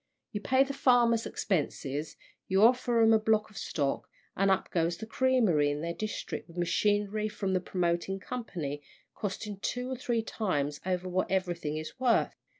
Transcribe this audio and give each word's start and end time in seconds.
You 0.31 0.41
pay 0.41 0.63
the 0.63 0.73
farmers' 0.73 1.27
expenses, 1.27 2.17
you 2.47 2.63
offer 2.63 3.03
'em 3.03 3.13
a 3.13 3.19
block 3.19 3.51
of 3.51 3.57
stock, 3.59 4.09
and 4.35 4.49
up 4.49 4.71
goes 4.71 4.97
the 4.97 5.05
creamery 5.05 5.69
in 5.69 5.81
their 5.81 5.93
district 5.93 6.47
with 6.47 6.57
machinery 6.57 7.29
from 7.29 7.53
the 7.53 7.61
promoting 7.61 8.19
company, 8.19 8.81
costing 9.13 9.59
two 9.59 9.91
or 9.91 9.95
three 9.95 10.23
times 10.23 10.81
over 10.87 11.07
what 11.07 11.29
everything 11.29 11.77
is 11.77 11.99
worth. 11.99 12.33